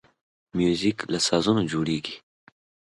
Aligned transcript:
موزیک 0.57 0.97
له 1.11 1.19
سازونو 1.27 1.61
جوړیږي. 1.71 2.15